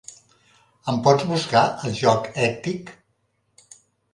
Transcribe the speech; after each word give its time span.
Em 0.93 0.97
pots 1.07 1.27
buscar 1.33 1.63
el 1.91 1.95
joc 2.01 2.31
Hectic? 2.47 2.91